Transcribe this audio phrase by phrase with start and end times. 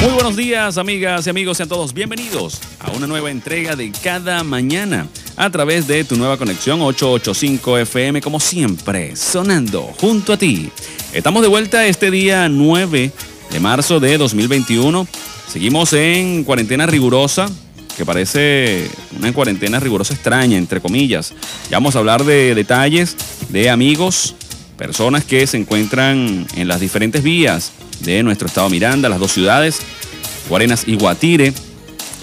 [0.00, 4.42] Muy buenos días, amigas y amigos, sean todos bienvenidos a una nueva entrega de cada
[4.42, 10.70] mañana a través de tu nueva conexión 885 FM, como siempre, sonando junto a ti.
[11.12, 13.12] Estamos de vuelta este día 9
[13.50, 15.06] de marzo de 2021.
[15.46, 17.50] Seguimos en cuarentena rigurosa,
[17.94, 21.34] que parece una cuarentena rigurosa extraña, entre comillas.
[21.70, 23.18] Ya vamos a hablar de detalles
[23.50, 24.34] de amigos,
[24.78, 29.80] personas que se encuentran en las diferentes vías de nuestro estado Miranda, las dos ciudades,
[30.48, 31.52] Guarenas y Guatire,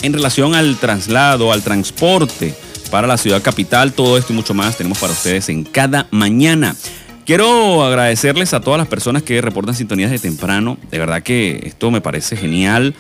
[0.02, 2.54] en relación al traslado, al transporte
[2.92, 6.76] para la ciudad capital, todo esto y mucho más tenemos para ustedes en cada mañana.
[7.26, 10.78] Quiero agradecerles a todas las personas que reportan sintonías de temprano.
[10.90, 12.96] De verdad que esto me parece genial.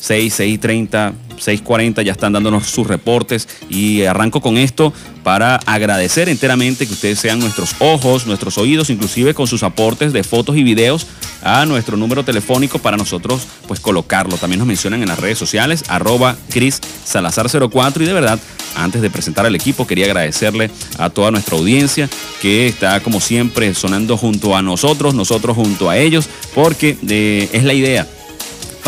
[0.00, 6.86] 6, 6.30, 6.40 ya están dándonos sus reportes y arranco con esto para agradecer enteramente
[6.86, 11.06] que ustedes sean nuestros ojos, nuestros oídos, inclusive con sus aportes de fotos y videos
[11.42, 14.36] a nuestro número telefónico para nosotros pues colocarlo.
[14.36, 18.38] También nos mencionan en las redes sociales arroba Cris Salazar 04 y de verdad
[18.76, 22.08] antes de presentar al equipo quería agradecerle a toda nuestra audiencia
[22.40, 27.64] que está como siempre sonando junto a nosotros, nosotros junto a ellos, porque eh, es
[27.64, 28.06] la idea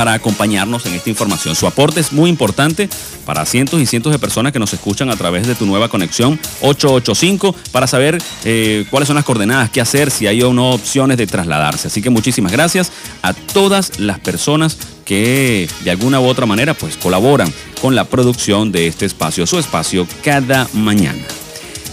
[0.01, 1.55] para acompañarnos en esta información.
[1.55, 2.89] Su aporte es muy importante
[3.27, 6.41] para cientos y cientos de personas que nos escuchan a través de tu nueva conexión
[6.63, 11.19] 885 para saber eh, cuáles son las coordenadas, qué hacer, si hay o no opciones
[11.19, 11.89] de trasladarse.
[11.89, 16.97] Así que muchísimas gracias a todas las personas que de alguna u otra manera pues
[16.97, 21.21] colaboran con la producción de este espacio, su espacio cada mañana.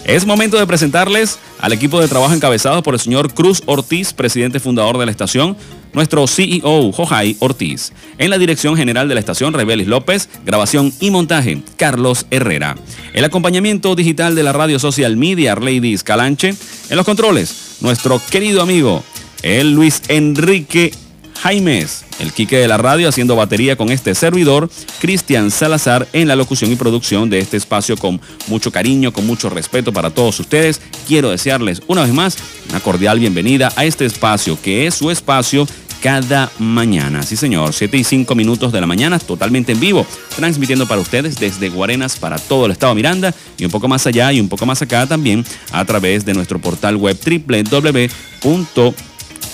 [0.08, 4.62] Es momento de presentarles al equipo de trabajo encabezado por el señor Cruz Ortiz, presidente
[4.62, 5.58] fundador de la estación,
[5.92, 7.92] nuestro CEO, Jojai Ortiz.
[8.18, 12.78] En la dirección general de la estación, Rebelis López, grabación y montaje, Carlos Herrera.
[13.12, 16.56] El acompañamiento digital de la radio social media, Ladies Calanche.
[16.90, 19.04] En los controles, nuestro querido amigo,
[19.44, 20.94] el Luis Enrique
[21.42, 26.36] Jaimes, el Quique de la radio haciendo batería con este servidor, Cristian Salazar en la
[26.36, 30.82] locución y producción de este espacio con mucho cariño, con mucho respeto para todos ustedes.
[31.08, 32.38] Quiero desearles una vez más
[32.70, 35.68] una cordial bienvenida a este espacio que es su espacio
[36.02, 37.24] cada mañana.
[37.24, 40.06] Sí, señor, 7 y 5 minutos de la mañana, totalmente en vivo,
[40.36, 44.32] transmitiendo para ustedes desde Guarenas para todo el estado Miranda y un poco más allá
[44.32, 48.10] y un poco más acá también a través de nuestro portal web www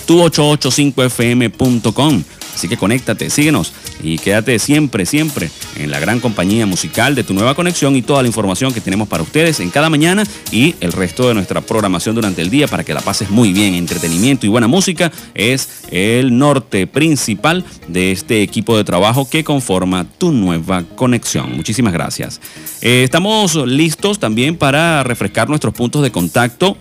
[0.06, 2.22] tu885fm.com.
[2.54, 3.72] Así que conéctate, síguenos
[4.02, 8.22] y quédate siempre, siempre en la gran compañía musical de tu nueva conexión y toda
[8.22, 10.22] la información que tenemos para ustedes en cada mañana
[10.52, 13.74] y el resto de nuestra programación durante el día para que la pases muy bien.
[13.74, 20.06] Entretenimiento y buena música es el norte principal de este equipo de trabajo que conforma
[20.18, 21.56] tu nueva conexión.
[21.56, 22.40] Muchísimas gracias.
[22.82, 26.76] Eh, estamos listos también para refrescar nuestros puntos de contacto.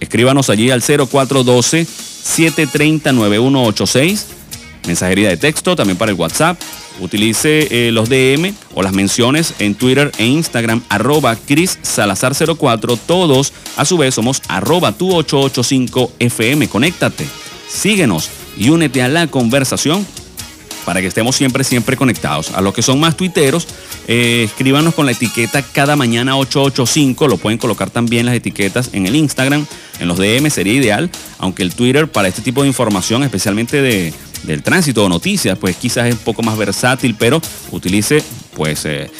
[0.00, 1.86] Escríbanos allí al 0412
[2.24, 4.24] 730-9186.
[4.86, 6.60] Mensajería de texto, también para el WhatsApp.
[7.00, 12.96] Utilice eh, los DM o las menciones en Twitter e Instagram, arroba Cris Salazar 04.
[12.96, 16.68] Todos, a su vez, somos arroba tu 885 FM.
[16.68, 17.26] Conéctate,
[17.68, 20.06] síguenos y únete a la conversación
[20.84, 22.52] para que estemos siempre, siempre conectados.
[22.52, 23.66] A los que son más tuiteros,
[24.06, 27.26] eh, escríbanos con la etiqueta cada mañana 885.
[27.26, 29.66] Lo pueden colocar también las etiquetas en el Instagram,
[30.00, 34.12] en los DM sería ideal, aunque el Twitter para este tipo de información, especialmente de,
[34.44, 37.40] del tránsito o noticias, pues quizás es un poco más versátil, pero
[37.70, 38.22] utilice
[38.54, 39.10] pues eh,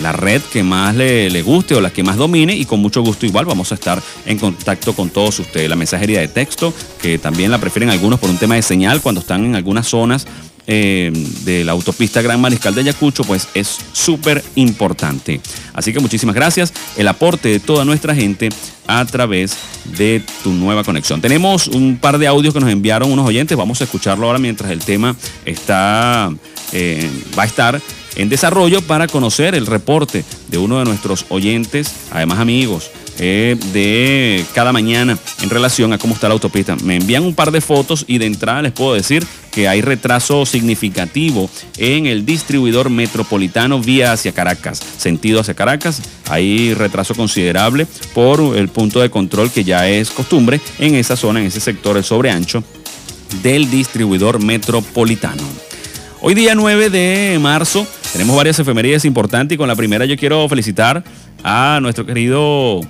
[0.00, 3.26] la red que más le, guste o la que más domine y con mucho gusto
[3.26, 5.68] igual vamos a estar en contacto con todos ustedes.
[5.68, 9.20] La mensajería de texto, que también la prefieren algunos por un tema de señal cuando
[9.20, 10.26] están en algunas zonas
[10.70, 11.10] eh,
[11.44, 15.40] de la autopista Gran Mariscal de Ayacucho, pues es súper importante.
[15.72, 16.74] Así que muchísimas gracias.
[16.98, 18.50] El aporte de toda nuestra gente
[18.86, 19.56] a través
[19.96, 21.22] de tu nueva conexión.
[21.22, 23.56] Tenemos un par de audios que nos enviaron unos oyentes.
[23.56, 26.30] Vamos a escucharlo ahora mientras el tema está,
[26.72, 27.80] eh, va a estar
[28.16, 34.44] en desarrollo para conocer el reporte de uno de nuestros oyentes, además amigos, eh, de
[34.54, 36.76] cada mañana en relación a cómo está la autopista.
[36.84, 40.46] Me envían un par de fotos y de entrada les puedo decir que hay retraso
[40.46, 46.00] significativo en el distribuidor metropolitano vía hacia Caracas, sentido hacia Caracas.
[46.28, 51.40] Hay retraso considerable por el punto de control que ya es costumbre en esa zona,
[51.40, 52.62] en ese sector, el sobreancho
[53.42, 55.42] del distribuidor metropolitano.
[56.20, 60.48] Hoy día 9 de marzo tenemos varias efemerías importantes y con la primera yo quiero
[60.48, 61.04] felicitar
[61.44, 62.80] a nuestro querido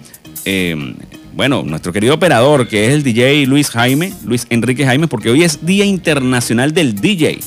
[0.49, 0.95] eh,
[1.35, 5.43] bueno, nuestro querido operador, que es el DJ Luis Jaime, Luis Enrique Jaime, porque hoy
[5.43, 7.39] es Día Internacional del DJ.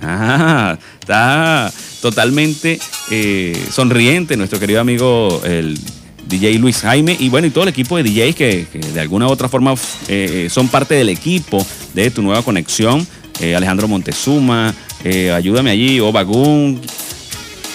[0.00, 1.70] Ah, está
[2.00, 2.80] totalmente
[3.10, 5.78] eh, sonriente nuestro querido amigo el
[6.26, 9.30] DJ Luis Jaime y bueno, y todo el equipo de DJs que, de alguna u
[9.30, 9.74] otra forma
[10.08, 11.64] eh, son parte del equipo
[11.94, 13.06] de tu nueva conexión
[13.40, 14.74] eh, Alejandro Montezuma,
[15.04, 16.80] eh, ayúdame allí, Obagún,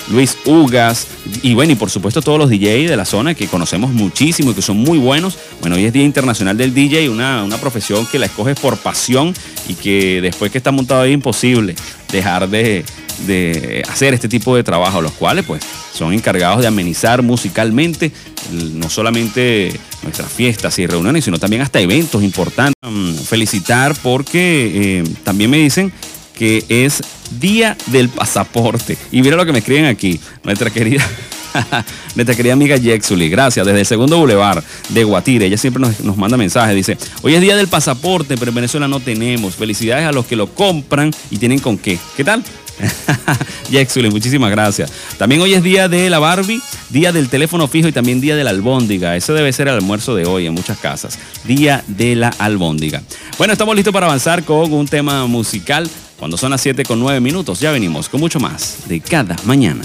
[0.10, 1.08] Luis Ugas
[1.42, 4.54] y bueno, y por supuesto todos los DJ de la zona que conocemos muchísimo y
[4.54, 5.38] que son muy buenos.
[5.62, 9.34] Bueno, hoy es Día Internacional del DJ, una, una profesión que la escoges por pasión
[9.68, 11.76] y que después que está montado es imposible
[12.12, 12.86] dejar de,
[13.26, 15.64] de hacer este tipo de trabajo, los cuales pues
[15.94, 18.12] son encargados de amenizar musicalmente
[18.52, 22.76] no solamente nuestras fiestas y reuniones, sino también hasta eventos importantes.
[22.82, 25.92] Mm, felicitar porque eh, también me dicen
[26.38, 27.02] que es
[27.40, 28.98] Día del Pasaporte.
[29.12, 31.06] Y mira lo que me escriben aquí, nuestra querida...
[32.16, 36.16] nuestra querida amiga Jexuli, gracias, desde el segundo boulevard de Guatire, ella siempre nos, nos,
[36.16, 40.12] manda mensajes, dice, hoy es día del pasaporte, pero en Venezuela no tenemos, felicidades a
[40.12, 42.44] los que lo compran y tienen con qué, ¿qué tal?
[43.72, 44.92] Jexuli, muchísimas gracias.
[45.18, 48.44] También hoy es día de la Barbie, día del teléfono fijo y también día de
[48.44, 49.16] la albóndiga.
[49.16, 51.18] Eso debe ser el almuerzo de hoy en muchas casas.
[51.46, 53.02] Día de la albóndiga.
[53.38, 55.90] Bueno, estamos listos para avanzar con un tema musical.
[56.18, 59.84] Cuando son las 7 con 9 minutos, ya venimos con mucho más de cada mañana.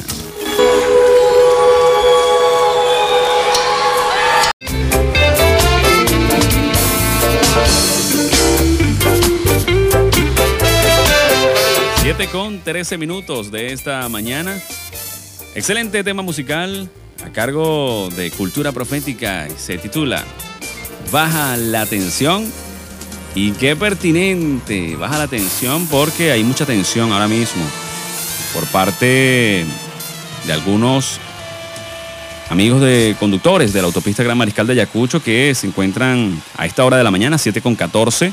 [12.31, 14.61] con 13 minutos de esta mañana.
[15.55, 16.89] Excelente tema musical
[17.25, 19.49] a cargo de Cultura Profética.
[19.57, 20.25] Se titula
[21.11, 22.51] Baja la tensión.
[23.35, 27.65] Y qué pertinente, baja la tensión porque hay mucha tensión ahora mismo
[28.53, 29.65] por parte
[30.47, 31.19] de algunos
[32.51, 36.85] amigos de conductores de la autopista Gran Mariscal de Ayacucho que se encuentran a esta
[36.85, 38.33] hora de la mañana, 7 con 14,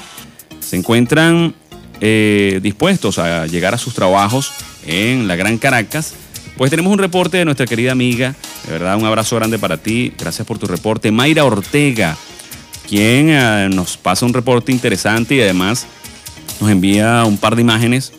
[0.59, 1.53] se encuentran
[2.01, 4.51] eh, dispuestos a llegar a sus trabajos
[4.85, 6.13] en la Gran Caracas,
[6.57, 8.35] pues tenemos un reporte de nuestra querida amiga,
[8.65, 12.17] de verdad un abrazo grande para ti, gracias por tu reporte, Mayra Ortega,
[12.89, 15.85] quien eh, nos pasa un reporte interesante y además
[16.59, 18.11] nos envía un par de imágenes,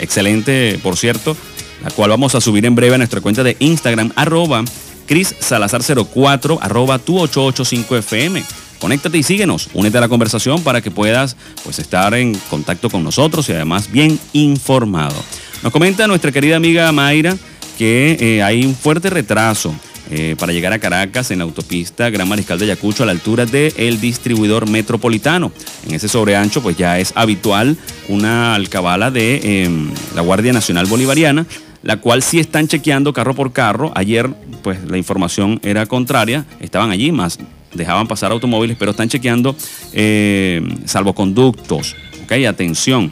[0.00, 1.36] excelente por cierto,
[1.84, 4.64] la cual vamos a subir en breve a nuestra cuenta de Instagram, arroba
[5.06, 8.42] Cris Salazar 04, arroba tu 885 FM.
[8.80, 13.04] Conéctate y síguenos, únete a la conversación para que puedas pues, estar en contacto con
[13.04, 15.14] nosotros y además bien informado.
[15.62, 17.36] Nos comenta nuestra querida amiga Mayra
[17.78, 19.72] que eh, hay un fuerte retraso
[20.14, 23.46] eh, para llegar a Caracas en la autopista Gran Mariscal de Ayacucho a la altura
[23.46, 25.52] del distribuidor metropolitano.
[25.86, 27.78] En ese sobreancho pues ya es habitual
[28.08, 31.46] una alcabala de em, la Guardia Nacional Bolivariana
[31.82, 33.90] la cual sí están chequeando carro por carro.
[33.94, 34.28] Ayer,
[34.62, 37.38] pues la información era contraria, estaban allí, más
[37.74, 39.56] dejaban pasar automóviles, pero están chequeando
[39.92, 41.96] eh, salvoconductos.
[42.24, 42.32] ¿ok?
[42.46, 43.10] Atención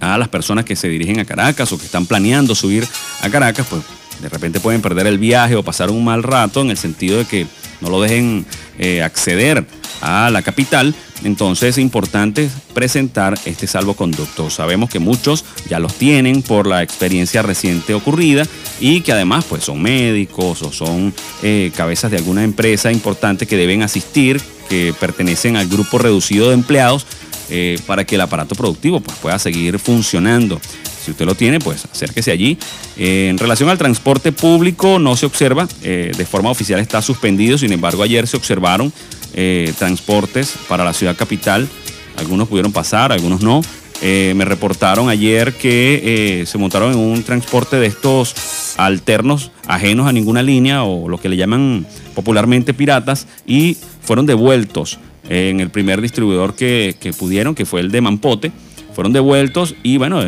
[0.00, 2.86] a las personas que se dirigen a Caracas o que están planeando subir
[3.22, 3.82] a Caracas, pues
[4.20, 7.24] de repente pueden perder el viaje o pasar un mal rato en el sentido de
[7.24, 7.46] que
[7.80, 8.46] no lo dejen
[8.78, 9.66] eh, acceder
[10.00, 14.50] a la capital, entonces es importante presentar este salvoconducto.
[14.50, 18.46] Sabemos que muchos ya los tienen por la experiencia reciente ocurrida
[18.80, 23.56] y que además pues son médicos o son eh, cabezas de alguna empresa importante que
[23.56, 27.06] deben asistir, que pertenecen al grupo reducido de empleados
[27.48, 30.60] eh, para que el aparato productivo pues, pueda seguir funcionando.
[31.06, 32.58] Si usted lo tiene, pues acérquese allí.
[32.98, 37.72] Eh, en relación al transporte público, no se observa, de forma oficial está suspendido, sin
[37.72, 38.92] embargo ayer se observaron
[39.38, 41.68] eh, transportes para la ciudad capital.
[42.16, 43.60] Algunos pudieron pasar, algunos no.
[44.00, 48.34] Eh, me reportaron ayer que eh, se montaron en un transporte de estos
[48.78, 54.98] alternos ajenos a ninguna línea o lo que le llaman popularmente piratas y fueron devueltos
[55.28, 58.52] en el primer distribuidor que, pudieron, que fue el de Mampote.
[58.96, 60.20] Fueron devueltos y bueno,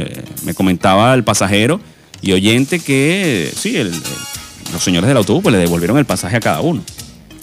[0.44, 1.80] me comentaba el pasajero
[2.22, 3.76] y oyente que sí,
[4.72, 6.84] los señores del autobús pues, le devolvieron el pasaje a cada uno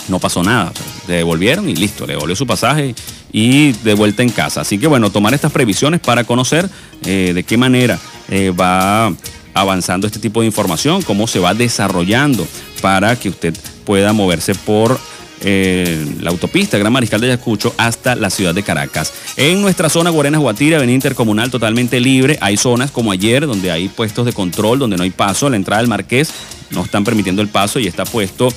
[0.08, 0.72] no pasó nada.
[1.08, 2.96] le devolvieron y listo, le devolvió su pasaje
[3.32, 4.62] y de vuelta en casa.
[4.62, 6.70] Así que bueno, tomar estas previsiones para conocer
[7.06, 9.14] eh, de qué manera eh, va
[9.54, 12.46] avanzando este tipo de información, cómo se va desarrollando
[12.82, 13.56] para que usted
[13.86, 15.00] pueda moverse por
[15.46, 19.14] eh, la autopista Gran Mariscal de Ayacucho hasta la ciudad de Caracas.
[19.38, 23.88] En nuestra zona Guarenas Guatira, avenida intercomunal totalmente libre, hay zonas como ayer donde hay
[23.88, 26.32] puestos de control, donde no hay paso, la entrada del Marqués
[26.72, 28.50] no están permitiendo el paso y está puesto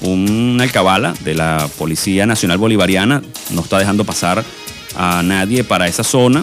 [0.00, 4.44] una alcabala de la Policía Nacional Bolivariana no está dejando pasar
[4.96, 6.42] a nadie para esa zona.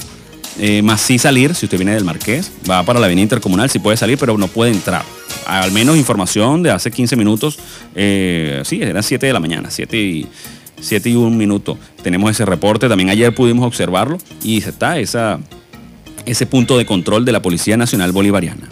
[0.59, 3.79] Eh, más sí salir, si usted viene del Marqués, va para la avenida intercomunal, sí
[3.79, 5.03] puede salir, pero no puede entrar.
[5.45, 7.59] Al menos información de hace 15 minutos,
[7.95, 10.27] eh, sí, eran 7 de la mañana, 7 y,
[10.79, 11.77] 7 y 1 minuto.
[12.01, 15.39] Tenemos ese reporte, también ayer pudimos observarlo y está esa,
[16.25, 18.67] ese punto de control de la Policía Nacional Bolivariana.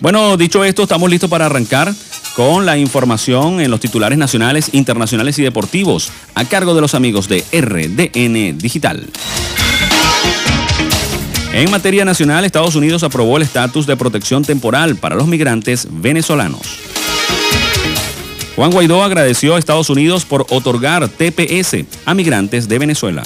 [0.00, 1.92] Bueno, dicho esto, estamos listos para arrancar
[2.34, 7.28] con la información en los titulares nacionales, internacionales y deportivos a cargo de los amigos
[7.28, 9.06] de RDN Digital.
[11.56, 16.60] En materia nacional, Estados Unidos aprobó el estatus de protección temporal para los migrantes venezolanos.
[18.54, 23.22] Juan Guaidó agradeció a Estados Unidos por otorgar TPS a migrantes de Venezuela.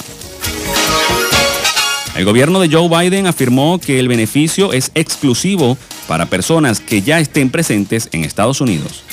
[2.15, 7.19] El gobierno de Joe Biden afirmó que el beneficio es exclusivo para personas que ya
[7.19, 9.03] estén presentes en Estados Unidos.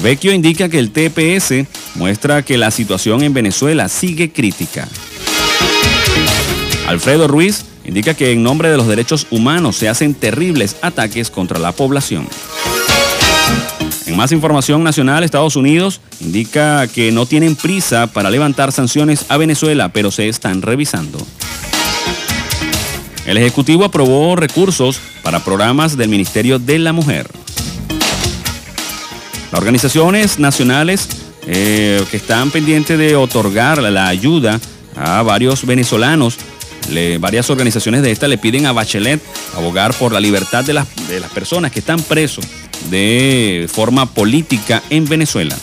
[0.00, 4.86] Vecchio indica que el TPS muestra que la situación en Venezuela sigue crítica.
[6.90, 11.60] Alfredo Ruiz indica que en nombre de los derechos humanos se hacen terribles ataques contra
[11.60, 12.26] la población.
[14.06, 19.36] En más información nacional, Estados Unidos indica que no tienen prisa para levantar sanciones a
[19.36, 21.24] Venezuela, pero se están revisando.
[23.24, 27.30] El Ejecutivo aprobó recursos para programas del Ministerio de la Mujer.
[29.52, 31.08] Las organizaciones nacionales
[31.46, 34.58] eh, que están pendientes de otorgar la ayuda
[34.96, 36.36] a varios venezolanos
[37.20, 39.20] varias organizaciones de esta le piden a Bachelet
[39.56, 42.44] abogar por la libertad de las, de las personas que están presos
[42.90, 45.56] de forma política en Venezuela.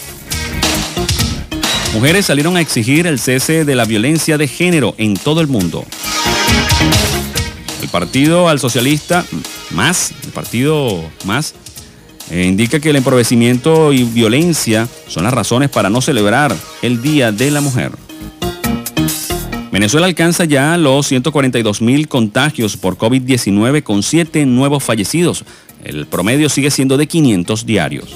[1.94, 5.86] Mujeres salieron a exigir el cese de la violencia de género en todo el mundo.
[7.82, 9.26] El partido al socialista
[9.72, 11.56] más, el partido más,
[12.30, 17.32] eh, indica que el empobrecimiento y violencia son las razones para no celebrar el Día
[17.32, 17.92] de la Mujer.
[19.78, 25.44] Venezuela alcanza ya los 142 mil contagios por COVID-19 con 7 nuevos fallecidos.
[25.84, 28.10] El promedio sigue siendo de 500 diarios.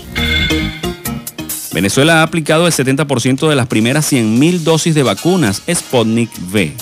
[1.72, 6.74] Venezuela ha aplicado el 70% de las primeras 100 mil dosis de vacunas Sputnik V.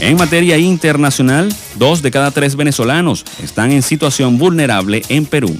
[0.00, 5.54] En materia internacional, dos de cada tres venezolanos están en situación vulnerable en Perú.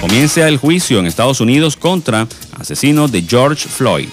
[0.00, 4.06] Comienza el juicio en Estados Unidos contra asesinos de George Floyd.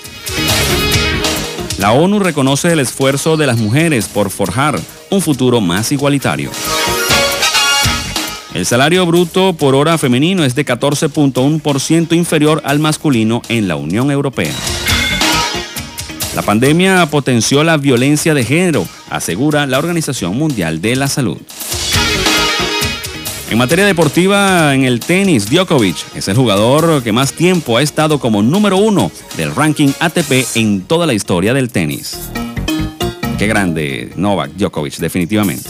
[1.81, 6.51] La ONU reconoce el esfuerzo de las mujeres por forjar un futuro más igualitario.
[8.53, 14.11] El salario bruto por hora femenino es de 14.1% inferior al masculino en la Unión
[14.11, 14.53] Europea.
[16.35, 21.39] La pandemia potenció la violencia de género, asegura la Organización Mundial de la Salud.
[23.51, 28.17] En materia deportiva, en el tenis, Djokovic es el jugador que más tiempo ha estado
[28.17, 32.17] como número uno del ranking ATP en toda la historia del tenis.
[33.37, 35.69] Qué grande Novak Djokovic, definitivamente.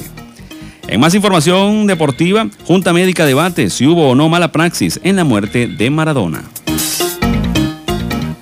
[0.87, 5.23] En más información deportiva, Junta Médica debate si hubo o no mala praxis en la
[5.23, 6.43] muerte de Maradona.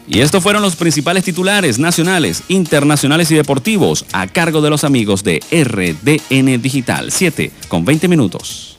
[0.06, 5.24] Y estos fueron los principales titulares nacionales, internacionales y deportivos a cargo de los amigos
[5.24, 8.79] de RDN Digital 7 con 20 minutos.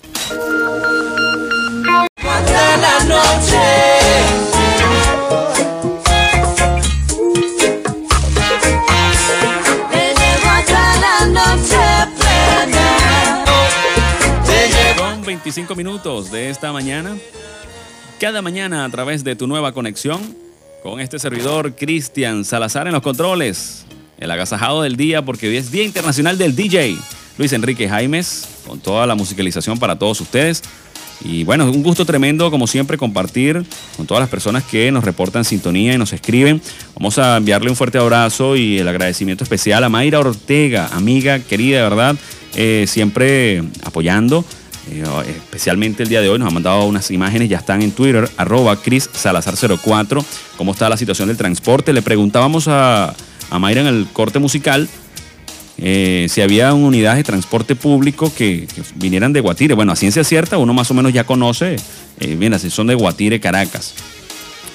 [14.96, 17.16] Con 25 minutos de esta mañana,
[18.20, 20.20] cada mañana a través de tu nueva conexión
[20.82, 23.84] con este servidor Cristian Salazar en los controles,
[24.18, 26.96] el agasajado del día porque hoy es Día Internacional del DJ.
[27.38, 30.62] Luis Enrique Jaimes, con toda la musicalización para todos ustedes.
[31.24, 33.62] Y bueno, un gusto tremendo, como siempre, compartir
[33.96, 36.62] con todas las personas que nos reportan sintonía y nos escriben.
[36.94, 41.78] Vamos a enviarle un fuerte abrazo y el agradecimiento especial a Mayra Ortega, amiga querida,
[41.78, 42.16] de verdad,
[42.54, 44.44] eh, siempre apoyando.
[44.90, 48.28] Eh, especialmente el día de hoy nos ha mandado unas imágenes, ya están en Twitter,
[48.38, 50.24] arroba Cris Salazar04,
[50.56, 51.92] cómo está la situación del transporte.
[51.92, 53.14] Le preguntábamos a,
[53.50, 54.88] a Mayra en el corte musical
[55.82, 59.74] eh, si había unidades de transporte público que, vinieran de Guatire.
[59.74, 61.76] Bueno, a ciencia cierta, uno más o menos ya conoce,
[62.18, 63.94] eh, bien, así son de Guatire, Caracas.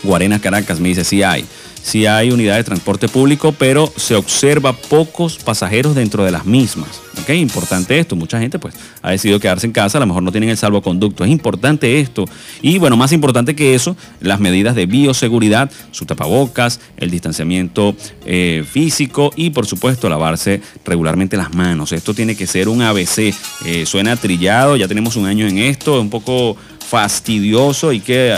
[0.04, 1.46] Guarenas, Caracas, me dice, sí hay
[1.86, 7.02] sí hay unidades de transporte público, pero se observa pocos pasajeros dentro de las mismas.
[7.22, 7.30] ¿Ok?
[7.30, 8.16] Importante esto.
[8.16, 8.74] Mucha gente pues
[9.04, 11.24] ha decidido quedarse en casa, a lo mejor no tienen el salvoconducto.
[11.24, 12.26] Es importante esto.
[12.62, 18.66] Y bueno, más importante que eso, las medidas de bioseguridad, su tapabocas, el distanciamiento eh,
[18.68, 21.92] físico y por supuesto lavarse regularmente las manos.
[21.92, 23.34] Esto tiene que ser un ABC.
[23.66, 28.36] Eh, suena trillado, ya tenemos un año en esto, es un poco fastidioso y que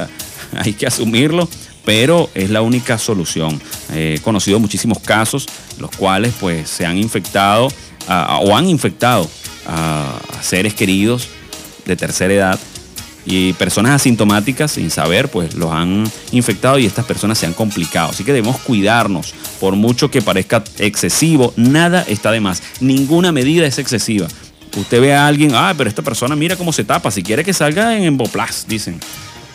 [0.58, 1.48] hay que asumirlo
[1.88, 3.62] pero es la única solución.
[3.94, 5.48] He conocido muchísimos casos
[5.80, 7.70] los cuales pues se han infectado
[8.42, 9.30] o han infectado
[9.66, 11.30] a, seres queridos
[11.86, 12.60] de tercera edad
[13.26, 18.10] y personas asintomáticas sin saber pues los han infectado y estas personas se han complicado.
[18.10, 19.34] Así que debemos cuidarnos.
[19.62, 22.62] Por mucho que parezca excesivo, nada está de más.
[22.82, 24.28] Ninguna medida es excesiva.
[24.76, 27.12] Usted ve a alguien, ah, pero esta persona mira cómo se tapa.
[27.12, 29.00] Si quiere que salga en emboplas, dicen,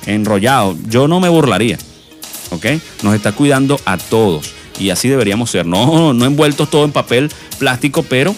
[0.07, 0.77] enrollado.
[0.89, 1.79] Yo no me burlaría.
[3.03, 4.53] Nos está cuidando a todos.
[4.79, 5.67] y así deberíamos ser.
[5.67, 8.35] No, no envueltos todo en papel plástico, pero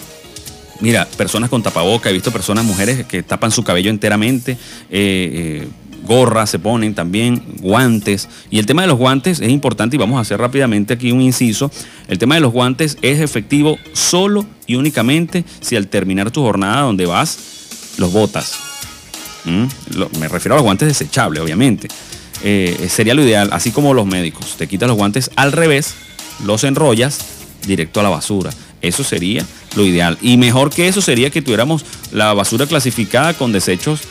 [0.81, 4.57] Mira, personas con tapaboca, he visto personas, mujeres que tapan su cabello enteramente, eh,
[4.91, 5.67] eh,
[6.05, 8.27] gorras se ponen también, guantes.
[8.51, 11.21] Y el tema de los guantes es importante y vamos a hacer rápidamente aquí un
[11.21, 11.71] inciso.
[12.09, 16.81] El tema de los guantes es efectivo solo y únicamente si al terminar tu jornada
[16.81, 18.74] donde vas, los botas.
[19.45, 19.65] ¿Mm?
[20.19, 21.87] me refiero a los guantes desechables, obviamente.
[22.43, 24.55] Eh, sería lo ideal, así como los médicos.
[24.57, 25.93] Te quitas los guantes al revés,
[26.45, 27.19] los enrollas
[27.65, 28.51] directo a la basura.
[28.81, 30.17] Eso sería lo ideal.
[30.21, 34.01] Y mejor que eso sería que tuviéramos la basura clasificada con desechos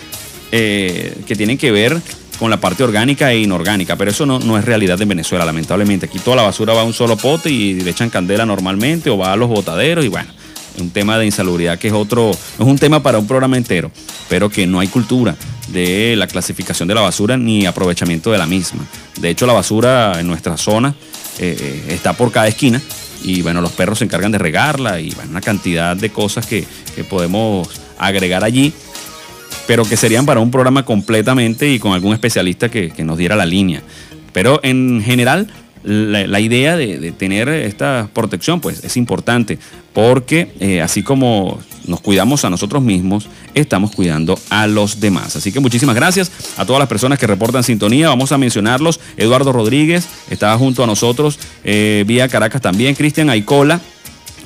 [0.52, 2.00] eh, que tienen que ver
[2.38, 6.06] con la parte orgánica e inorgánica, pero eso no, no, es realidad en Venezuela, lamentablemente.
[6.06, 9.16] Aquí toda la basura va a un solo pote y le echan candela normalmente o
[9.16, 10.30] va a los botaderos y bueno,
[10.78, 13.90] un tema de insalubridad que es otro, es un tema para un programa entero,
[14.28, 15.36] pero que no hay cultura
[15.68, 18.84] de la clasificación de la basura ni aprovechamiento de la misma.
[19.20, 20.94] De hecho, la basura en nuestra zona
[21.38, 22.80] eh, eh, está por cada esquina
[23.22, 26.66] y bueno, los perros se encargan de regarla y bueno, una cantidad de cosas que,
[27.08, 28.72] podemos agregar allí,
[29.66, 33.34] pero que serían para un programa completamente y con algún especialista que, que nos diera
[33.34, 33.82] la línea.
[34.32, 35.48] Pero en general,
[35.84, 39.58] la, idea de, tener esta protección pues es importante
[39.92, 45.36] porque eh, así como nos cuidamos a nosotros mismos, estamos cuidando a los demás.
[45.36, 48.08] Así que muchísimas gracias a todas las personas que reportan sintonía.
[48.08, 49.00] Vamos a mencionarlos.
[49.16, 52.94] Eduardo Rodríguez estaba junto a nosotros eh, vía Caracas también.
[52.94, 53.80] Cristian Aicola,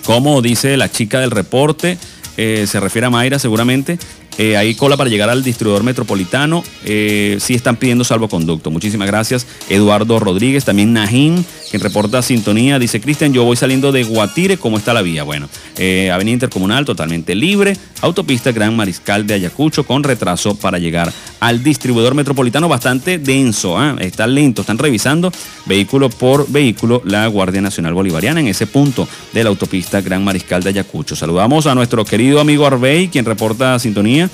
[0.04, 1.96] como dice la chica del reporte.
[2.36, 3.98] Eh, se refiere a Mayra seguramente.
[4.38, 6.62] Eh, hay cola para llegar al distribuidor metropolitano.
[6.84, 8.70] Eh, sí están pidiendo salvoconducto.
[8.70, 10.64] Muchísimas gracias, Eduardo Rodríguez.
[10.64, 12.78] También Najín, quien reporta sintonía.
[12.78, 14.56] Dice, Cristian, yo voy saliendo de Guatire.
[14.56, 15.24] ¿Cómo está la vía?
[15.24, 17.76] Bueno, eh, Avenida Intercomunal totalmente libre.
[18.00, 23.76] Autopista Gran Mariscal de Ayacucho con retraso para llegar al distribuidor metropolitano bastante denso.
[23.76, 23.96] ¿ah?
[23.98, 24.60] Está lento.
[24.60, 25.32] Están revisando
[25.66, 30.62] vehículo por vehículo la Guardia Nacional Bolivariana en ese punto de la autopista Gran Mariscal
[30.62, 31.16] de Ayacucho.
[31.16, 34.27] Saludamos a nuestro querido amigo Arbey, quien reporta sintonía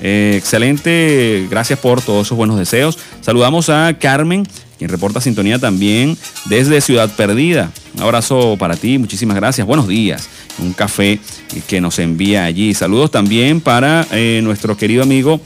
[0.00, 2.98] eh, excelente, gracias por todos esos buenos deseos.
[3.20, 4.46] Saludamos a Carmen,
[4.78, 7.70] quien reporta sintonía también desde Ciudad Perdida.
[7.96, 9.66] Un abrazo para ti, muchísimas gracias.
[9.66, 10.28] Buenos días.
[10.58, 11.18] Un café
[11.66, 12.74] que nos envía allí.
[12.74, 15.40] Saludos también para eh, nuestro querido amigo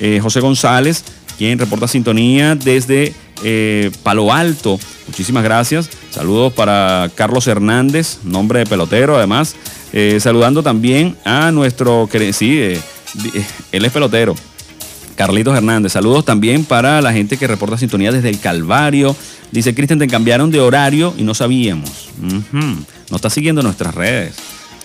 [0.00, 1.04] eh, José González,
[1.38, 3.14] quien reporta sintonía desde
[4.02, 4.78] Palo Alto.
[5.08, 5.90] Muchísimas gracias.
[6.10, 9.56] Saludos para Carlos Hernández, nombre de pelotero además.
[10.20, 12.76] saludando también a nuestro, sí,
[13.72, 14.34] él es pelotero.
[15.14, 19.14] Carlitos Hernández, saludos también para la gente que reporta sintonía desde el Calvario.
[19.50, 22.08] Dice Cristian, te cambiaron de horario y no sabíamos.
[22.18, 24.34] No está siguiendo nuestras redes.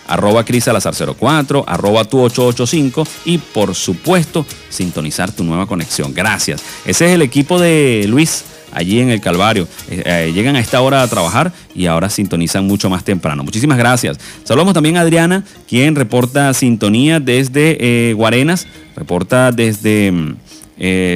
[0.08, 6.14] Arroba Salazar 04, arroba tu 885 y por supuesto sintonizar tu nueva conexión.
[6.14, 6.62] Gracias.
[6.86, 9.68] Ese es el equipo de Luis allí en el Calvario.
[9.90, 13.44] Eh, eh, llegan a esta hora a trabajar y ahora sintonizan mucho más temprano.
[13.44, 14.18] Muchísimas gracias.
[14.44, 20.36] Saludamos también a Adriana, quien reporta sintonía desde eh, Guarenas, reporta desde mm,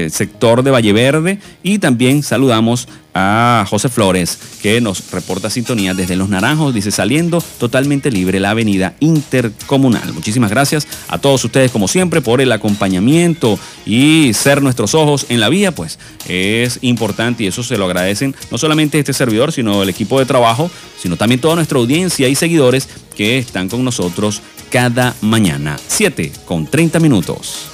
[0.09, 6.29] sector de Valle Verde y también saludamos José Flores, que nos reporta sintonía desde Los
[6.29, 10.13] Naranjos, dice saliendo totalmente libre la avenida intercomunal.
[10.13, 15.39] Muchísimas gracias a todos ustedes, como siempre, por el acompañamiento y ser nuestros ojos en
[15.39, 19.83] la vía, pues es importante y eso se lo agradecen no solamente este servidor, sino
[19.83, 20.69] el equipo de trabajo,
[21.01, 25.77] sino también toda nuestra audiencia y seguidores que están con nosotros cada mañana.
[25.87, 27.70] 7 con 30 minutos.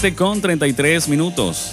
[0.00, 1.72] 7 con 33 minutos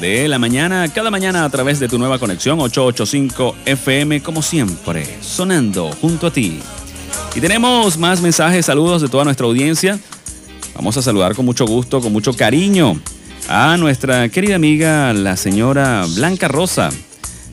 [0.00, 5.04] de la mañana, cada mañana a través de tu nueva conexión 885 FM, como siempre,
[5.20, 6.60] sonando junto a ti.
[7.34, 9.98] Y tenemos más mensajes, saludos de toda nuestra audiencia.
[10.76, 13.00] Vamos a saludar con mucho gusto, con mucho cariño
[13.48, 16.90] a nuestra querida amiga, la señora Blanca Rosa,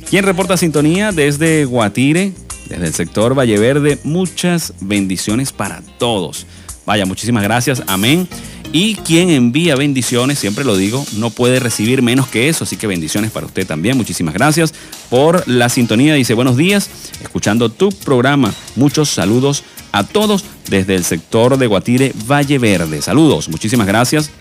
[0.08, 2.34] quien reporta sintonía desde Guatire,
[2.70, 3.98] desde el sector Valle Verde.
[4.04, 6.46] Muchas bendiciones para todos.
[6.86, 7.82] Vaya, muchísimas gracias.
[7.88, 8.28] Amén.
[8.74, 12.64] Y quien envía bendiciones, siempre lo digo, no puede recibir menos que eso.
[12.64, 13.98] Así que bendiciones para usted también.
[13.98, 14.74] Muchísimas gracias
[15.10, 16.14] por la sintonía.
[16.14, 16.90] Dice buenos días,
[17.22, 18.54] escuchando tu programa.
[18.78, 23.02] Muchos saludos a todos desde el sector de Guatire, Valle Verde.
[23.02, 24.32] Saludos, muchísimas gracias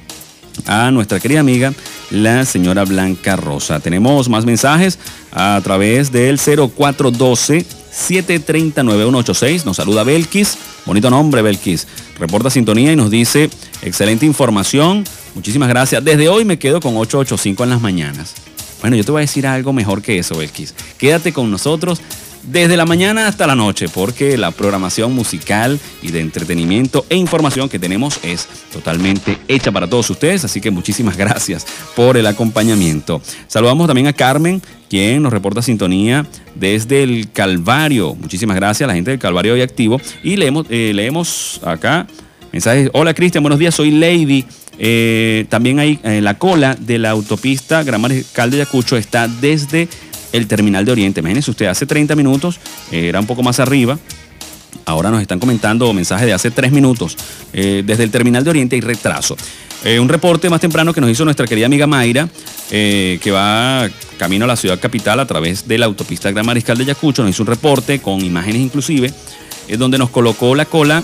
[0.67, 1.73] a nuestra querida amiga,
[2.11, 3.81] la señora Blanca Rosa.
[3.81, 4.99] Tenemos más mensajes
[5.33, 9.67] a través del 0412 730 9186.
[9.67, 10.57] Nos saluda Belkis.
[10.87, 11.87] Bonito nombre, Belkis.
[12.21, 13.49] Reporta sintonía y nos dice,
[13.81, 15.05] excelente información.
[15.35, 16.05] Muchísimas gracias.
[16.05, 18.35] Desde hoy me quedo con 885 en las mañanas.
[18.83, 20.75] Bueno, yo te voy a decir algo mejor que eso, Belkis.
[20.99, 22.03] Quédate con nosotros
[22.43, 27.69] desde la mañana hasta la noche, porque la programación musical y de entretenimiento e información
[27.69, 33.21] que tenemos es totalmente hecha para todos ustedes, así que muchísimas gracias por el acompañamiento.
[33.47, 38.15] Saludamos también a Carmen, quien nos reporta sintonía desde el Calvario.
[38.15, 40.01] Muchísimas gracias a la gente del Calvario hoy activo.
[40.23, 42.07] Y leemos, eh, leemos acá
[42.53, 42.91] mensajes.
[42.93, 44.45] Hola Cristian, buenos días, soy Lady.
[44.83, 49.89] Eh, también hay en la cola de la autopista Gran Mariscal de Yacucho está desde
[50.33, 51.21] el terminal de Oriente.
[51.21, 52.59] Imagínense usted, hace 30 minutos
[52.91, 53.99] eh, era un poco más arriba.
[54.87, 57.17] Ahora nos están comentando mensajes de hace 3 minutos.
[57.53, 59.37] Eh, desde el terminal de Oriente hay retraso.
[59.85, 62.29] Eh, un reporte más temprano que nos hizo nuestra querida amiga Mayra,
[62.69, 63.89] que va
[64.19, 67.23] camino a la ciudad capital a través de la autopista Gran Mariscal de Yacucho.
[67.23, 69.13] Nos hizo un reporte con imágenes inclusive,
[69.79, 71.03] donde nos colocó la cola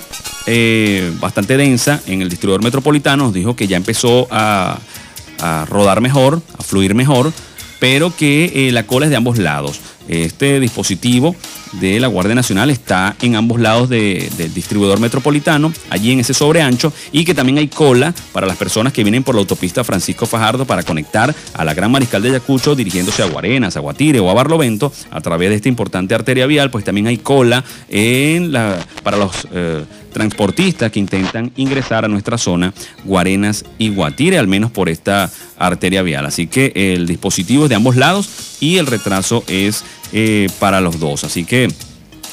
[1.18, 3.24] bastante densa en el distribuidor metropolitano.
[3.24, 4.78] Nos dijo que ya empezó a,
[5.40, 7.32] a rodar mejor, a fluir mejor
[7.78, 9.80] pero que eh, la cola es de ambos lados.
[10.08, 11.34] Este dispositivo
[11.80, 16.92] de la Guardia Nacional está en ambos lados del distribuidor metropolitano, allí en ese sobreancho,
[17.12, 20.64] y que también hay cola para las personas que vienen por la autopista Francisco Fajardo
[20.64, 24.34] para conectar a la Gran Mariscal de Ayacucho dirigiéndose a Guarenas, a Guatire o a
[24.34, 29.16] Barlovento a través de esta importante arteria vial, pues también hay cola en la, para
[29.16, 29.46] los...
[29.52, 29.84] Eh,
[30.16, 32.72] transportistas que intentan ingresar a nuestra zona,
[33.04, 36.24] Guarenas y Guatire, al menos por esta arteria vial.
[36.24, 40.98] Así que el dispositivo es de ambos lados y el retraso es eh, para los
[40.98, 41.24] dos.
[41.24, 41.68] Así que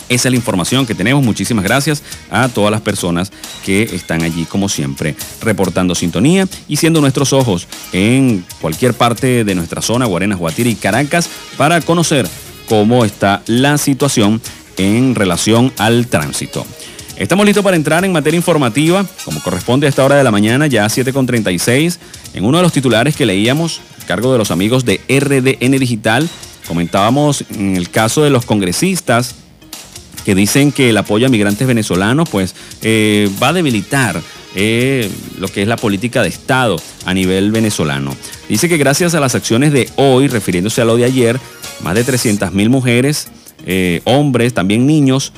[0.10, 1.24] esa es la información que tenemos.
[1.24, 3.32] Muchísimas gracias a todas las personas
[3.66, 9.56] que están allí, como siempre, reportando sintonía y siendo nuestros ojos en cualquier parte de
[9.56, 12.28] nuestra zona, Guarenas, Guatire y Caracas, para conocer
[12.68, 14.42] cómo está la situación
[14.78, 16.66] en relación al tránsito.
[17.16, 20.66] Estamos listos para entrar en materia informativa, como corresponde a esta hora de la mañana,
[20.66, 22.00] ya 7.36,
[22.34, 26.28] en uno de los titulares que leíamos, cargo de los amigos de RDN Digital,
[26.68, 29.36] comentábamos en el caso de los congresistas
[30.24, 34.22] que dicen que el apoyo a migrantes venezolanos pues eh, va a debilitar
[34.56, 38.16] eh, lo que es la política de Estado a nivel venezolano.
[38.48, 41.40] Dice que gracias a las acciones de hoy, refiriéndose a lo de ayer,
[41.82, 43.28] más de 300.000 mujeres,
[43.66, 45.34] eh, hombres, también niños,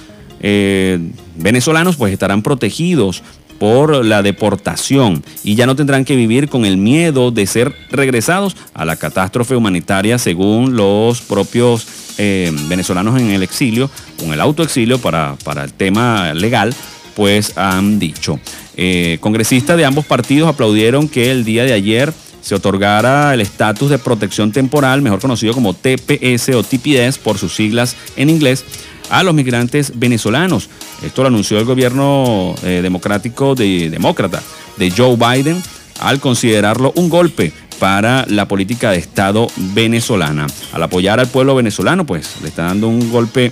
[1.37, 3.23] venezolanos pues estarán protegidos
[3.59, 8.55] por la deportación y ya no tendrán que vivir con el miedo de ser regresados
[8.73, 11.87] a la catástrofe humanitaria según los propios
[12.17, 13.89] eh, venezolanos en el exilio,
[14.19, 16.73] con el autoexilio para, para el tema legal,
[17.15, 18.39] pues han dicho.
[18.77, 23.89] Eh, congresistas de ambos partidos aplaudieron que el día de ayer se otorgara el estatus
[23.89, 28.63] de protección temporal, mejor conocido como TPS o TPS por sus siglas en inglés,
[29.09, 30.69] a los migrantes venezolanos.
[31.03, 34.41] Esto lo anunció el gobierno eh, democrático de demócrata
[34.77, 35.61] de Joe Biden
[35.99, 40.47] al considerarlo un golpe para la política de Estado venezolana.
[40.73, 43.51] Al apoyar al pueblo venezolano, pues le está dando un golpe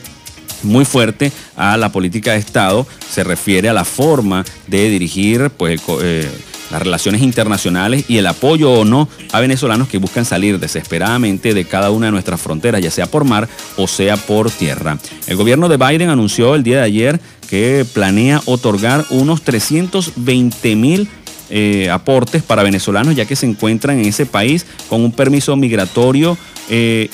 [0.64, 2.88] muy fuerte a la política de Estado.
[3.10, 6.30] Se refiere a la forma de dirigir pues, eh,
[6.74, 11.66] las relaciones internacionales y el apoyo o no a venezolanos que buscan salir desesperadamente de
[11.66, 14.98] cada una de nuestras fronteras, ya sea por mar o sea por tierra.
[15.28, 21.08] El gobierno de Biden anunció el día de ayer que planea otorgar unos 320 mil
[21.52, 26.36] eh, aportes para venezolanos ya que se encuentran en ese país con un permiso migratorio
[26.70, 27.10] eh,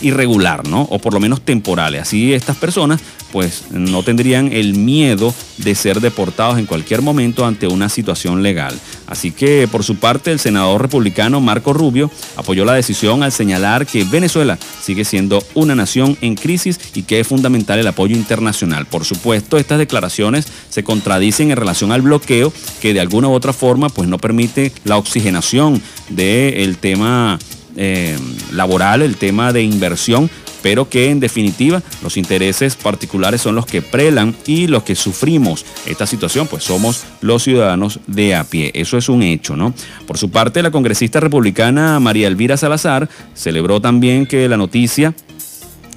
[0.00, 0.82] irregular, ¿no?
[0.82, 1.94] O por lo menos temporal.
[1.96, 3.00] Así estas personas
[3.32, 8.74] pues no tendrían el miedo de ser deportados en cualquier momento ante una situación legal.
[9.06, 13.86] Así que por su parte el senador republicano Marco Rubio apoyó la decisión al señalar
[13.86, 18.86] que Venezuela sigue siendo una nación en crisis y que es fundamental el apoyo internacional.
[18.86, 23.52] Por supuesto, estas declaraciones se contradicen en relación al bloqueo que de alguna u otra
[23.52, 27.38] forma pues no permite la oxigenación del tema
[27.76, 28.18] eh,
[28.52, 30.30] laboral, el tema de inversión,
[30.62, 35.64] pero que en definitiva los intereses particulares son los que prelan y los que sufrimos
[35.86, 38.72] esta situación, pues somos los ciudadanos de a pie.
[38.74, 39.72] Eso es un hecho, ¿no?
[40.06, 45.14] Por su parte, la congresista republicana María Elvira Salazar celebró también que la noticia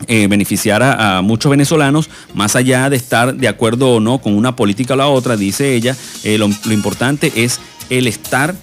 [0.07, 0.29] eh,
[0.71, 4.97] a muchos venezolanos, más allá de estar de acuerdo o no con una política o
[4.97, 8.55] la otra, dice ella, eh, lo importante es el estar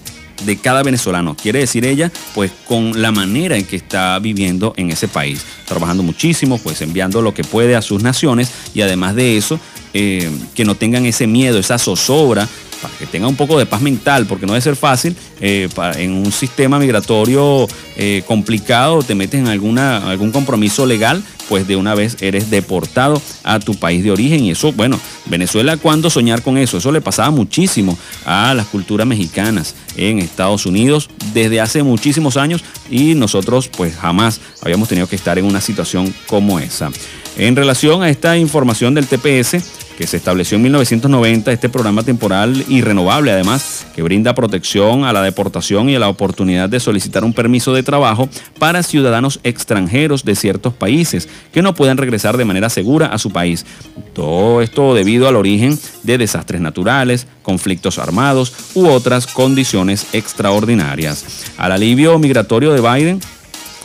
[0.45, 1.35] de cada venezolano.
[1.35, 6.03] Quiere decir ella, pues con la manera en que está viviendo en ese país, trabajando
[6.03, 9.59] muchísimo, pues enviando lo que puede a sus naciones y además de eso,
[9.93, 12.47] eh, que no tengan ese miedo, esa zozobra
[12.81, 16.11] para que tenga un poco de paz mental, porque no debe ser fácil eh, en
[16.11, 21.95] un sistema migratorio eh, complicado, te metes en alguna, algún compromiso legal, pues de una
[21.95, 24.43] vez eres deportado a tu país de origen.
[24.43, 26.77] Y eso, bueno, Venezuela, ¿cuándo soñar con eso?
[26.77, 32.63] Eso le pasaba muchísimo a las culturas mexicanas en Estados Unidos desde hace muchísimos años
[32.89, 36.91] y nosotros pues jamás habíamos tenido que estar en una situación como esa.
[37.37, 39.57] En relación a esta información del TPS,
[39.97, 45.11] que se estableció en 1990, este programa temporal y renovable además, que brinda protección a
[45.11, 48.29] la deportación y a la oportunidad de solicitar un permiso de trabajo
[48.59, 53.31] para ciudadanos extranjeros de ciertos países que no puedan regresar de manera segura a su
[53.31, 53.65] país.
[54.13, 61.25] Todo esto debido al origen de desastres naturales, conflictos armados u otras condiciones extraordinarias.
[61.57, 63.19] Al alivio migratorio de Biden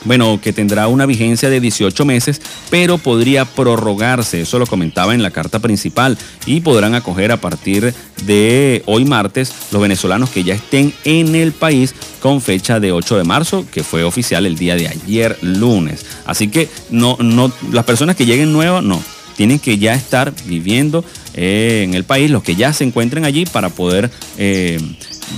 [0.05, 5.23] bueno, que tendrá una vigencia de 18 meses, pero podría prorrogarse, eso lo comentaba en
[5.23, 7.95] la carta principal, y podrán acoger a partir
[8.27, 13.19] de hoy martes los venezolanos que ya estén en el país con fecha de 8
[13.19, 16.07] de marzo, que fue oficial el día de ayer lunes.
[16.27, 19.03] Así que no, no, las personas que lleguen nuevas, no,
[19.37, 23.47] tienen que ya estar viviendo eh, en el país, los que ya se encuentren allí
[23.47, 24.79] para poder eh,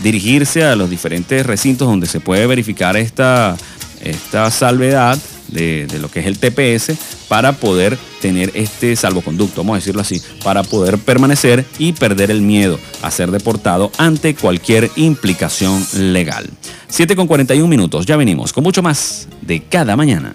[0.03, 3.57] dirigirse a los diferentes recintos donde se puede verificar esta
[4.05, 6.97] esta salvedad de, lo que es el TPS
[7.29, 12.43] para poder tener este salvoconducto, vamos a decirlo así, para poder permanecer y perder el
[12.43, 16.49] miedo a ser deportado ante cualquier implicación legal.
[16.89, 20.35] 7 con 41 minutos, ya venimos con mucho más de cada mañana.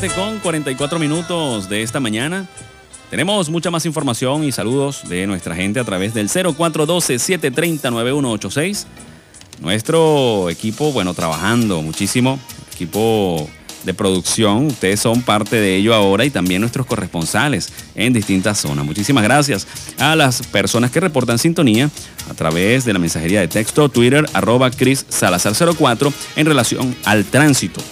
[0.00, 2.48] 7 con 44 minutos de esta mañana.
[3.10, 8.86] Tenemos mucha más información y saludos de nuestra gente a través del 0412-730-9186.
[9.60, 12.38] Nuestro equipo, bueno, trabajando muchísimo,
[12.72, 13.46] equipo
[13.84, 18.86] de producción, ustedes son parte de ello ahora y también nuestros corresponsales en distintas zonas.
[18.86, 19.66] Muchísimas gracias
[19.98, 21.90] a las personas que reportan sintonía
[22.30, 27.26] a través de la mensajería de texto Twitter arroba Cris Salazar 04 en relación al
[27.26, 27.82] tránsito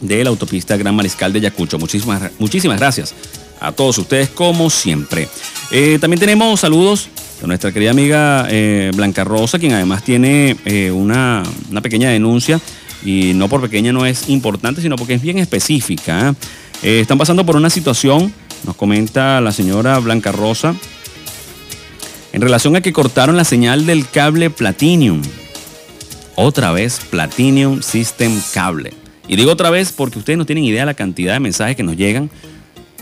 [0.00, 1.78] de la autopista Gran Mariscal de Yacucho.
[1.78, 3.14] Muchísimas, muchísimas gracias
[3.60, 5.28] a todos ustedes como siempre.
[5.70, 7.08] Eh, también tenemos saludos
[7.40, 11.42] de nuestra querida amiga eh, Blanca Rosa, quien además tiene eh, una,
[11.82, 12.60] pequeña denuncia
[13.04, 16.34] y no por pequeña no es importante, sino porque es bien específica.
[16.82, 18.32] están pasando por una situación,
[18.64, 20.74] nos comenta la señora Blanca Rosa,
[22.32, 25.22] en relación a que cortaron la señal del cable Platinum.
[26.34, 29.07] Otra vez Platinum System Cable.
[29.28, 31.82] Y digo otra vez porque ustedes no tienen idea de la cantidad de mensajes que
[31.82, 32.30] nos llegan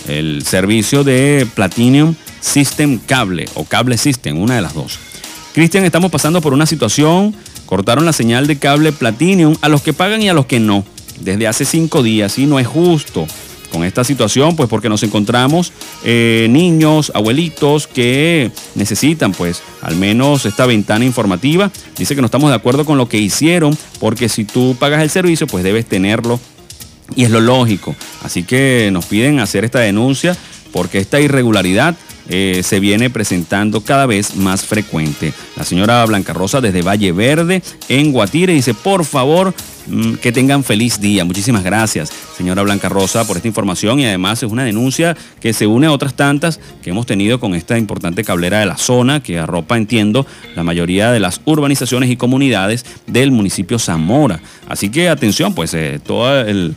[0.07, 4.99] El servicio de Platinum System Cable o Cable System, una de las dos.
[5.55, 7.35] Cristian, estamos pasando por una situación.
[7.67, 10.85] Cortaron la señal de cable Platinum a los que pagan y a los que no
[11.21, 13.27] desde hace cinco días y no es justo
[13.71, 15.73] con esta situación, pues porque nos encontramos
[16.05, 21.71] eh, niños, abuelitos que necesitan pues al menos esta ventana informativa.
[21.97, 25.11] Dice que no estamos de acuerdo con lo que hicieron, porque si tú pagas el
[25.11, 26.41] servicio, pues debes tenerlo
[27.15, 27.95] y es lo lógico.
[28.23, 30.37] Así que nos piden hacer esta denuncia
[30.73, 31.97] porque esta irregularidad
[32.29, 35.33] eh, se viene presentando cada vez más frecuente.
[35.57, 39.53] La señora Blanca Rosa desde Valle Verde en Guatire dice, por favor,
[40.21, 41.25] que tengan feliz día.
[41.25, 45.67] Muchísimas gracias, señora Blanca Rosa, por esta información y además es una denuncia que se
[45.67, 49.39] une a otras tantas que hemos tenido con esta importante cablera de la zona que
[49.39, 54.41] arropa, entiendo, la mayoría de las urbanizaciones y comunidades del municipio Zamora.
[54.69, 56.75] Así que atención, pues eh, todo el,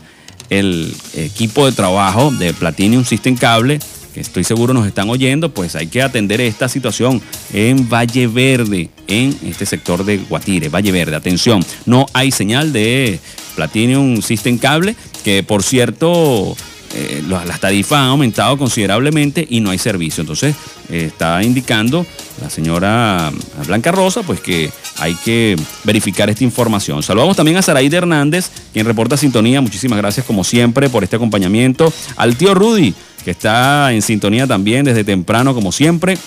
[0.49, 3.79] el equipo de trabajo de Platinum System Cable
[4.13, 7.21] que estoy seguro nos están oyendo, pues hay que atender esta situación
[7.51, 11.15] en Valle Verde, en este sector de Guatire, Valle Verde.
[11.15, 13.19] Atención, no hay señal de
[13.55, 16.55] Platinum System Cable, que por cierto
[16.95, 20.21] eh, las tarifas han aumentado considerablemente y no hay servicio.
[20.21, 20.55] Entonces,
[20.89, 22.05] eh, está indicando
[22.39, 23.31] la señora
[23.65, 27.01] Blanca Rosa, pues que hay que verificar esta información.
[27.01, 29.59] Saludamos también a Saraíde Hernández, quien reporta sintonía.
[29.59, 31.91] Muchísimas gracias, como siempre, por este acompañamiento.
[32.15, 32.93] Al tío Rudy,
[33.23, 36.17] que está en sintonía también desde temprano, como siempre.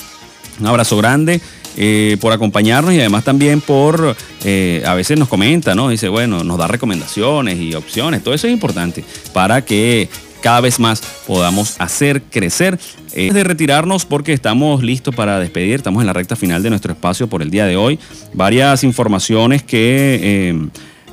[0.61, 1.41] Un abrazo grande.
[1.79, 5.91] Eh, por acompañarnos y además también por, eh, a veces nos comenta, ¿no?
[5.91, 9.05] Dice, bueno, nos da recomendaciones y opciones, todo eso es importante
[9.35, 10.09] para que
[10.41, 12.79] cada vez más podamos hacer crecer.
[13.13, 16.93] Eh, de retirarnos porque estamos listos para despedir, estamos en la recta final de nuestro
[16.93, 17.99] espacio por el día de hoy.
[18.33, 20.21] Varias informaciones que...
[20.23, 20.69] Eh,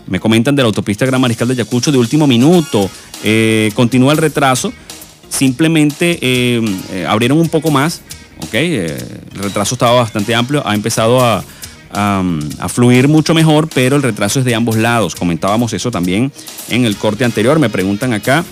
[0.06, 2.90] me comentan de la autopista Gran Mariscal de Yacucho de último minuto.
[3.24, 4.74] Eh, continúa el retraso.
[5.34, 6.62] Simplemente
[7.08, 8.02] abrieron un poco más.
[8.52, 8.98] el
[9.34, 10.62] retraso estaba bastante amplio.
[10.66, 11.44] Ha empezado a,
[11.92, 15.16] a, fluir mucho mejor, pero el retraso es de ambos lados.
[15.16, 16.32] Comentábamos eso también
[16.70, 17.60] en el corte anterior.
[17.60, 18.44] Me preguntan acá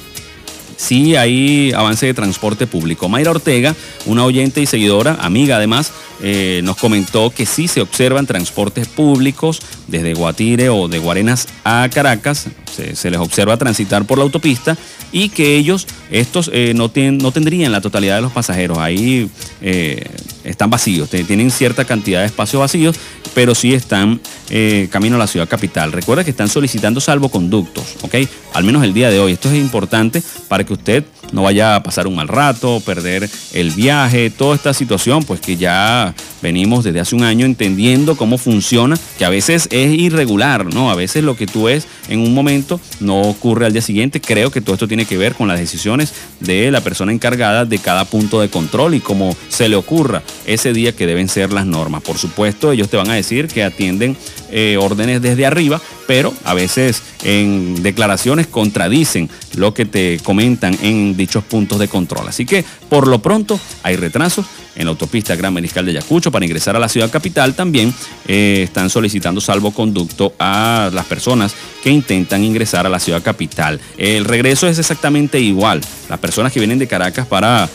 [0.81, 3.07] si hay avance de transporte público.
[3.07, 3.75] Mayra Ortega,
[4.07, 9.61] una oyente y seguidora, amiga además, eh, nos comentó que sí se observan transportes públicos
[9.87, 12.47] desde Guatire o de Guarenas a Caracas,
[12.95, 14.75] se, les observa transitar por la autopista
[15.11, 18.79] y que ellos, estos, eh, no, no tendrían la totalidad de los pasajeros.
[18.79, 19.29] Ahí
[19.61, 20.03] eh,
[20.43, 22.95] están vacíos, tienen cierta cantidad de espacios vacíos,
[23.33, 25.91] pero sí están eh, camino a la ciudad capital.
[25.91, 28.15] Recuerda que están solicitando salvoconductos, ¿ok?
[28.53, 29.33] Al menos el día de hoy.
[29.33, 33.71] Esto es importante para que usted no vaya a pasar un mal rato, perder el
[33.71, 38.97] viaje, toda esta situación, pues que ya venimos desde hace un año entendiendo cómo funciona,
[39.17, 40.91] que a veces es irregular, ¿no?
[40.91, 44.21] A veces lo que tú ves en un momento no ocurre al día siguiente.
[44.21, 47.79] Creo que todo esto tiene que ver con las decisiones de la persona encargada de
[47.79, 51.65] cada punto de control y cómo se le ocurra ese día que deben ser las
[51.65, 52.01] normas.
[52.01, 54.17] Por supuesto, ellos te van a decir que atienden
[54.51, 61.15] eh, órdenes desde arriba, pero a veces en declaraciones contradicen lo que te comentan en
[61.21, 62.27] dichos puntos de control.
[62.27, 66.45] Así que por lo pronto hay retrasos en la autopista Gran Mariscal de Yacucho para
[66.45, 67.53] ingresar a la ciudad capital.
[67.53, 67.93] También
[68.27, 71.53] eh, están solicitando salvoconducto a las personas
[71.83, 73.79] que intentan ingresar a la ciudad capital.
[73.97, 75.81] El regreso es exactamente igual.
[76.09, 77.69] Las personas que vienen de Caracas para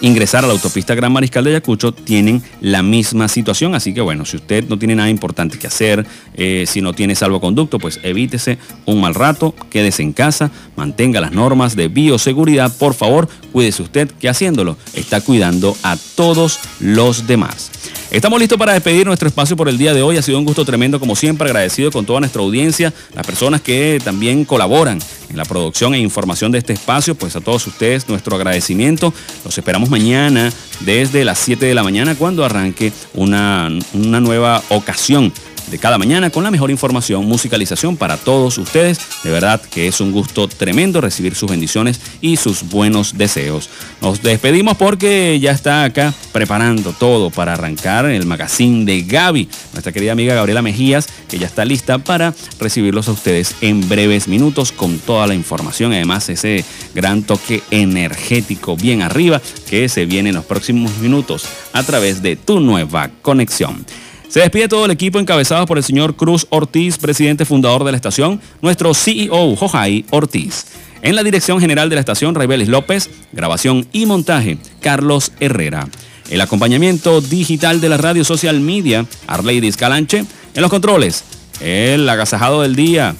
[0.00, 3.74] ingresar a la autopista Gran Mariscal de Ayacucho tienen la misma situación.
[3.74, 7.14] Así que bueno, si usted no tiene nada importante que hacer, eh, si no tiene
[7.14, 12.76] salvoconducto, pues evítese un mal rato, quédese en casa, mantenga las normas de bioseguridad.
[12.76, 17.70] Por favor, cuídese usted que haciéndolo está cuidando a todos los demás.
[18.10, 20.16] Estamos listos para despedir nuestro espacio por el día de hoy.
[20.16, 24.00] Ha sido un gusto tremendo, como siempre, agradecido con toda nuestra audiencia, las personas que
[24.02, 27.16] también colaboran en la producción e información de este espacio.
[27.16, 29.12] Pues a todos ustedes, nuestro agradecimiento.
[29.44, 35.32] Los esperamos mañana desde las 7 de la mañana cuando arranque una, una nueva ocasión
[35.70, 38.98] de cada mañana con la mejor información, musicalización para todos ustedes.
[39.22, 43.68] De verdad que es un gusto tremendo recibir sus bendiciones y sus buenos deseos.
[44.00, 49.92] Nos despedimos porque ya está acá preparando todo para arrancar el magazine de Gaby, nuestra
[49.92, 54.72] querida amiga Gabriela Mejías, que ya está lista para recibirlos a ustedes en breves minutos
[54.72, 55.92] con toda la información.
[55.92, 61.82] Además, ese gran toque energético bien arriba que se viene en los próximos minutos a
[61.82, 63.84] través de tu nueva conexión.
[64.28, 67.96] Se despide todo el equipo encabezado por el señor Cruz Ortiz, presidente fundador de la
[67.96, 70.66] estación, nuestro CEO, Jojai Ortiz.
[71.02, 75.88] En la dirección general de la estación, Raibelis López, grabación y montaje, Carlos Herrera.
[76.28, 80.24] El acompañamiento digital de la radio social media, Arleidis Calanche.
[80.54, 81.22] En los controles,
[81.60, 83.14] el agasajado del día,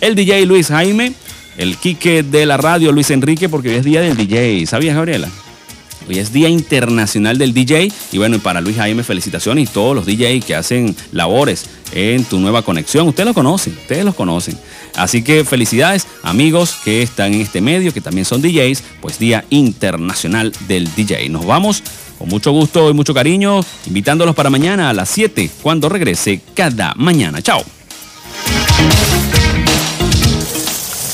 [0.00, 1.12] el DJ Luis Jaime,
[1.58, 4.64] el Quique de la radio Luis Enrique, porque hoy es día del DJ.
[4.64, 5.28] ¿Sabías, Gabriela?
[6.08, 10.06] Hoy es Día Internacional del DJ y bueno, para Luis Jaime felicitaciones y todos los
[10.06, 13.06] DJ que hacen labores en tu nueva conexión.
[13.08, 14.58] Ustedes lo conocen, ustedes los conocen.
[14.96, 19.44] Así que felicidades amigos que están en este medio, que también son DJs, pues Día
[19.50, 21.28] Internacional del DJ.
[21.28, 21.82] Nos vamos
[22.18, 26.94] con mucho gusto y mucho cariño, invitándolos para mañana a las 7 cuando regrese cada
[26.96, 27.42] mañana.
[27.42, 27.62] Chao.